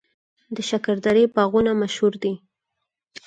د 0.55 0.57
شکردرې 0.69 1.23
باغونه 1.35 1.71
مشهور 1.81 2.13
دي 2.23 2.33